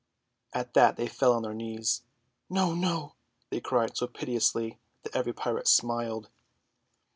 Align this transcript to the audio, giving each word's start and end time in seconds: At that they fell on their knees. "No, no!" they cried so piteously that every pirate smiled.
At 0.51 0.73
that 0.73 0.97
they 0.97 1.05
fell 1.07 1.31
on 1.33 1.43
their 1.43 1.53
knees. 1.53 2.01
"No, 2.49 2.73
no!" 2.73 3.13
they 3.51 3.61
cried 3.61 3.95
so 3.95 4.07
piteously 4.07 4.79
that 5.03 5.15
every 5.15 5.31
pirate 5.31 5.67
smiled. 5.67 6.27